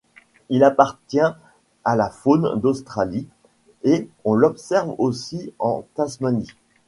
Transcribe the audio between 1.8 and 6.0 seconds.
à la faune d'Australie et on l'observe aussi en